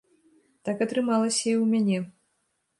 [0.69, 1.99] Так атрымалася і ў мяне.